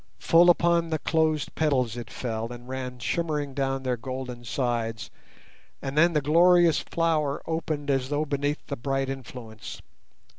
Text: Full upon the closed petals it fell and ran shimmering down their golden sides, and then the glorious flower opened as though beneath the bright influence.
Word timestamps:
Full 0.17 0.49
upon 0.49 0.89
the 0.89 0.97
closed 0.97 1.53
petals 1.53 1.95
it 1.95 2.09
fell 2.09 2.51
and 2.51 2.67
ran 2.67 2.97
shimmering 2.97 3.53
down 3.53 3.83
their 3.83 3.97
golden 3.97 4.43
sides, 4.45 5.11
and 5.79 5.95
then 5.95 6.13
the 6.13 6.21
glorious 6.23 6.79
flower 6.79 7.43
opened 7.45 7.91
as 7.91 8.09
though 8.09 8.25
beneath 8.25 8.65
the 8.65 8.75
bright 8.75 9.09
influence. 9.09 9.79